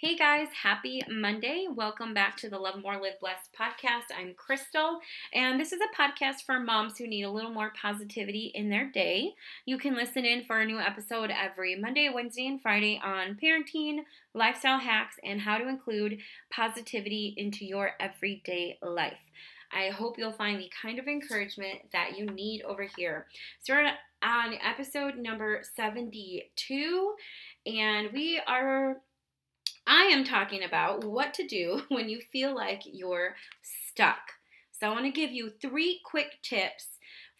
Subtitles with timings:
[0.00, 1.66] Hey guys, happy Monday.
[1.68, 4.16] Welcome back to the Love More Live Blessed podcast.
[4.16, 5.00] I'm Crystal,
[5.34, 8.88] and this is a podcast for moms who need a little more positivity in their
[8.88, 9.32] day.
[9.66, 14.04] You can listen in for a new episode every Monday, Wednesday, and Friday on parenting,
[14.34, 19.18] lifestyle hacks, and how to include positivity into your everyday life.
[19.72, 23.26] I hope you'll find the kind of encouragement that you need over here.
[23.62, 23.90] So, we're
[24.22, 27.14] on episode number 72,
[27.66, 28.98] and we are
[29.88, 34.20] I am talking about what to do when you feel like you're stuck.
[34.70, 36.86] So, I want to give you three quick tips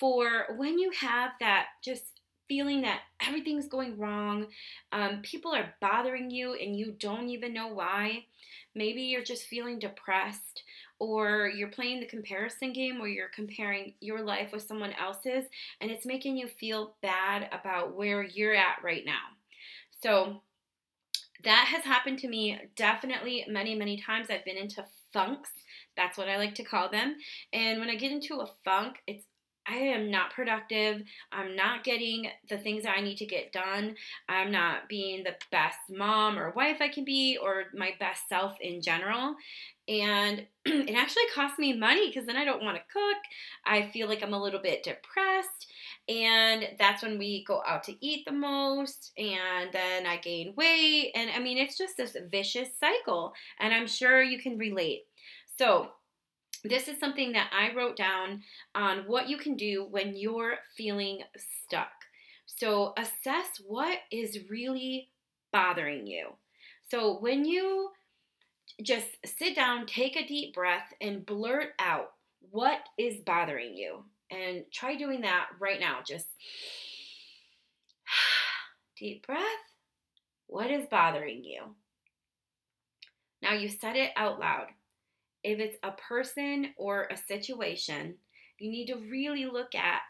[0.00, 4.46] for when you have that just feeling that everything's going wrong,
[4.90, 8.24] um, people are bothering you and you don't even know why.
[8.74, 10.64] Maybe you're just feeling depressed,
[10.98, 15.44] or you're playing the comparison game where you're comparing your life with someone else's
[15.80, 19.20] and it's making you feel bad about where you're at right now.
[20.02, 20.40] So,
[21.44, 24.28] that has happened to me definitely many, many times.
[24.30, 25.50] I've been into funks.
[25.96, 27.16] That's what I like to call them.
[27.52, 29.24] And when I get into a funk, it's
[29.70, 31.02] I am not productive.
[31.30, 33.94] I'm not getting the things that I need to get done.
[34.28, 38.56] I'm not being the best mom or wife I can be or my best self
[38.60, 39.36] in general.
[39.88, 43.22] And it actually costs me money because then I don't want to cook.
[43.64, 45.68] I feel like I'm a little bit depressed.
[46.08, 49.12] And that's when we go out to eat the most.
[49.16, 51.12] And then I gain weight.
[51.14, 53.34] And I mean, it's just this vicious cycle.
[53.60, 55.04] And I'm sure you can relate.
[55.56, 55.90] So,
[56.64, 58.42] this is something that I wrote down
[58.74, 61.92] on what you can do when you're feeling stuck.
[62.46, 65.08] So, assess what is really
[65.52, 66.30] bothering you.
[66.90, 67.90] So, when you
[68.82, 72.12] just sit down, take a deep breath, and blurt out
[72.50, 74.04] what is bothering you.
[74.30, 75.98] And try doing that right now.
[76.06, 76.26] Just
[78.98, 79.42] deep breath.
[80.46, 81.62] What is bothering you?
[83.42, 84.66] Now you said it out loud
[85.42, 88.14] if it's a person or a situation,
[88.58, 90.00] you need to really look at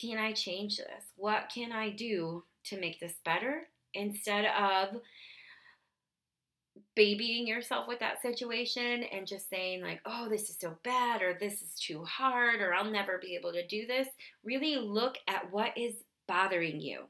[0.00, 1.04] can I change this?
[1.16, 3.68] What can I do to make this better?
[3.94, 5.00] Instead of
[6.94, 11.36] babying yourself with that situation and just saying, like, oh, this is so bad, or
[11.38, 14.08] this is too hard, or I'll never be able to do this.
[14.44, 15.94] Really look at what is
[16.28, 17.04] bothering you.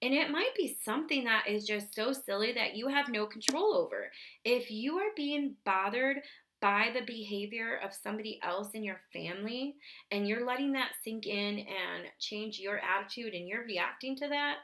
[0.00, 3.74] And it might be something that is just so silly that you have no control
[3.74, 4.10] over.
[4.44, 6.18] If you are being bothered
[6.60, 9.74] by the behavior of somebody else in your family
[10.10, 14.58] and you're letting that sink in and change your attitude and you're reacting to that,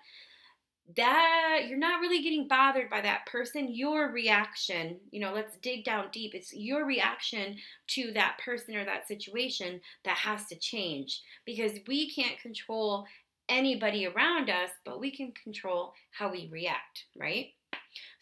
[0.97, 5.85] that you're not really getting bothered by that person your reaction you know let's dig
[5.85, 11.21] down deep it's your reaction to that person or that situation that has to change
[11.45, 13.05] because we can't control
[13.49, 17.49] anybody around us, but we can control how we react, right?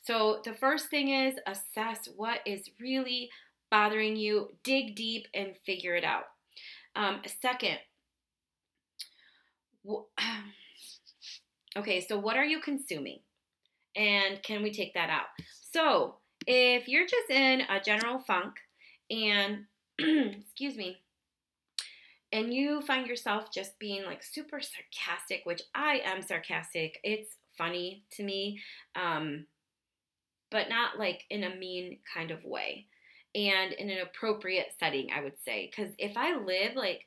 [0.03, 3.28] So the first thing is assess what is really
[3.70, 6.25] bothering you, dig deep and figure it out.
[6.94, 7.78] Um, second,
[11.76, 13.20] okay, so what are you consuming?
[13.94, 15.26] And can we take that out?
[15.72, 16.16] So
[16.47, 18.54] if you're just in a general funk
[19.10, 19.64] and,
[19.98, 20.98] excuse me,
[22.37, 27.01] and you find yourself just being like super sarcastic, which I am sarcastic.
[27.03, 28.61] It's funny to me,
[28.95, 29.47] um,
[30.51, 32.89] but not like in a mean kind of way
[33.35, 35.71] and in an appropriate setting, I would say.
[35.71, 37.07] Because if I live like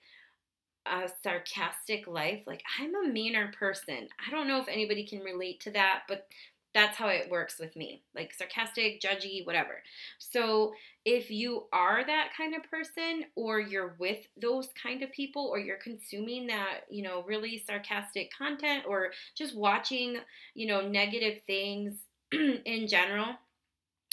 [0.87, 4.07] a sarcastic life, like I'm a meaner person.
[4.25, 6.25] I don't know if anybody can relate to that, but
[6.73, 9.81] that's how it works with me like sarcastic judgy whatever.
[10.19, 10.73] So
[11.05, 15.59] if you are that kind of person or you're with those kind of people or
[15.59, 20.17] you're consuming that you know really sarcastic content or just watching
[20.53, 21.93] you know negative things
[22.31, 23.35] in general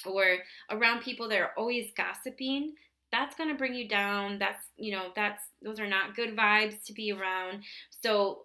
[0.04, 0.38] or
[0.70, 2.72] around people that are always gossiping
[3.12, 4.38] that's going to bring you down.
[4.38, 7.62] That's you know that's those are not good vibes to be around.
[8.02, 8.42] So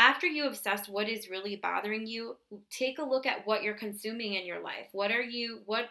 [0.00, 2.36] after you assess what is really bothering you,
[2.70, 4.86] take a look at what you're consuming in your life.
[4.92, 5.90] What are you what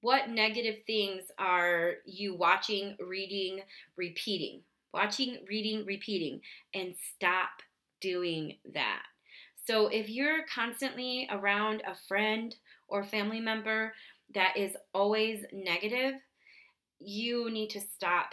[0.00, 3.60] what negative things are you watching, reading,
[3.96, 4.62] repeating?
[4.92, 6.40] Watching, reading, repeating
[6.74, 7.50] and stop
[8.00, 9.02] doing that.
[9.64, 12.52] So if you're constantly around a friend
[12.88, 13.92] or family member
[14.34, 16.14] that is always negative,
[16.98, 18.32] you need to stop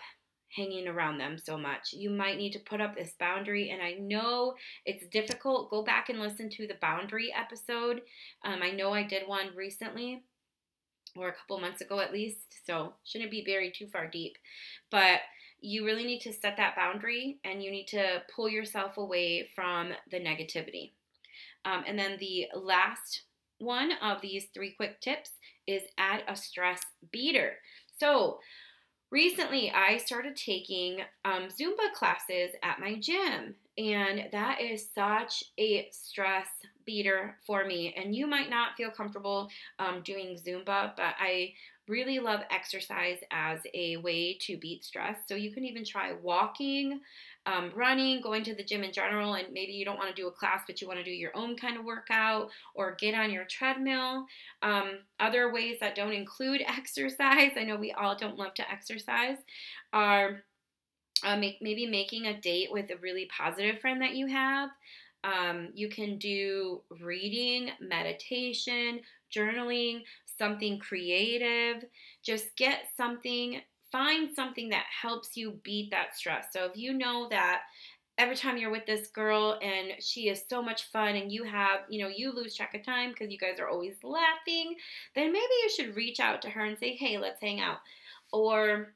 [0.56, 1.94] hanging around them so much.
[1.94, 4.56] You might need to put up this boundary, and I know
[4.86, 5.70] it's difficult.
[5.70, 8.02] Go back and listen to the boundary episode.
[8.44, 10.24] Um, I know I did one recently,
[11.16, 14.38] or a couple months ago at least, so shouldn't be buried too far deep.
[14.92, 15.22] But
[15.60, 19.92] you really need to set that boundary and you need to pull yourself away from
[20.12, 20.92] the negativity.
[21.66, 23.24] Um, and then the last
[23.58, 25.32] one of these three quick tips
[25.66, 27.56] is add a stress beater.
[28.00, 28.40] So,
[29.12, 35.88] recently I started taking um, Zumba classes at my gym, and that is such a
[35.92, 36.48] stress
[36.86, 37.94] beater for me.
[37.96, 39.50] And you might not feel comfortable
[39.80, 41.54] um, doing Zumba, but I
[41.88, 45.18] really love exercise as a way to beat stress.
[45.28, 47.00] So you can even try walking,
[47.46, 50.28] um, running, going to the gym in general, and maybe you don't want to do
[50.28, 53.32] a class, but you want to do your own kind of workout or get on
[53.32, 54.26] your treadmill.
[54.62, 59.38] Um, other ways that don't include exercise, I know we all don't love to exercise,
[59.94, 60.44] are
[61.24, 64.70] uh, make, maybe making a date with a really positive friend that you have.
[65.24, 69.02] Um, you can do reading, meditation,
[69.36, 70.04] journaling,
[70.38, 71.86] something creative.
[72.24, 73.62] Just get something,
[73.92, 76.48] find something that helps you beat that stress.
[76.52, 77.62] So if you know that
[78.18, 81.82] every time you're with this girl and she is so much fun and you have,
[81.90, 84.76] you know, you lose track of time because you guys are always laughing,
[85.16, 87.78] then maybe you should reach out to her and say, hey, let's hang out.
[88.32, 88.94] Or,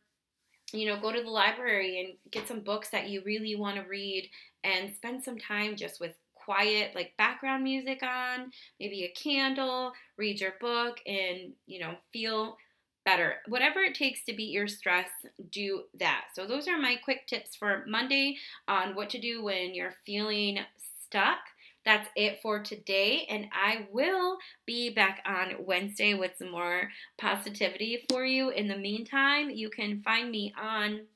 [0.73, 3.83] you know, go to the library and get some books that you really want to
[3.83, 4.29] read
[4.63, 10.39] and spend some time just with quiet like background music on, maybe a candle, read
[10.39, 12.57] your book and, you know, feel
[13.05, 13.35] better.
[13.47, 15.09] Whatever it takes to beat your stress,
[15.51, 16.25] do that.
[16.33, 20.59] So those are my quick tips for Monday on what to do when you're feeling
[21.05, 21.39] stuck.
[21.83, 28.03] That's it for today, and I will be back on Wednesday with some more positivity
[28.07, 28.49] for you.
[28.51, 31.07] In the meantime, you can find me on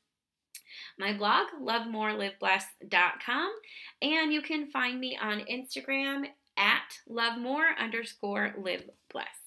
[0.98, 3.52] my blog, lovemoreliveblessed.com,
[4.02, 6.26] and you can find me on Instagram
[6.58, 9.45] at lovemore underscore live blessed.